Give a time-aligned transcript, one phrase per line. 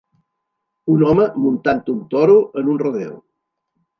[0.93, 3.15] Un home muntant un toro en un rodeo.